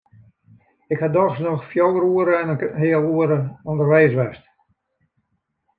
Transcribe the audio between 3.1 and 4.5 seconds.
oere ûnderweis west.